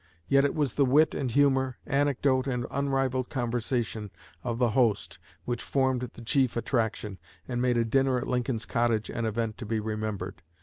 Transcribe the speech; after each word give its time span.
Yet 0.27 0.45
it 0.45 0.55
was 0.55 0.73
the 0.73 0.83
wit 0.83 1.13
and 1.13 1.29
humor, 1.29 1.77
anecdote, 1.85 2.47
and 2.47 2.65
unrivalled 2.71 3.29
conversation 3.29 4.09
of 4.43 4.57
the 4.57 4.71
host 4.71 5.19
which 5.45 5.61
formed 5.61 6.01
the 6.15 6.23
chief 6.23 6.57
attraction 6.57 7.19
and 7.47 7.61
made 7.61 7.77
a 7.77 7.85
dinner 7.85 8.17
at 8.17 8.25
Lincoln's 8.25 8.65
cottage 8.65 9.11
an 9.11 9.25
event 9.25 9.59
to 9.59 9.65
be 9.67 9.79
remembered. 9.79 10.41